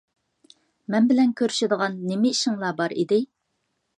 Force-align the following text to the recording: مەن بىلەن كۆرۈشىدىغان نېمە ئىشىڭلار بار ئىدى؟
مەن 0.93 1.09
بىلەن 1.11 1.35
كۆرۈشىدىغان 1.41 2.01
نېمە 2.07 2.33
ئىشىڭلار 2.37 2.75
بار 2.83 2.99
ئىدى؟ 3.03 3.23